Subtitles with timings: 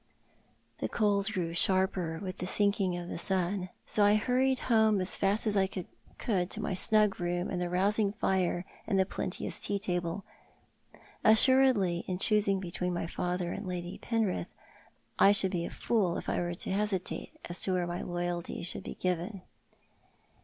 [0.79, 5.15] The cold grew sharper with the sinking of the sun, so I hurried home as
[5.15, 5.85] fast as I could
[6.49, 10.25] to my snug room and rousing fire and plenteous tea table.
[11.23, 14.49] Assuredly in choosing between my father and Lady Penrith,
[15.19, 18.63] I should be a fool if I were to hesitate as to where my loyalty
[18.63, 19.43] should be given.